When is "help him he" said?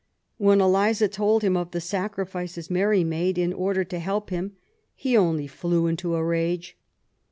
3.99-5.15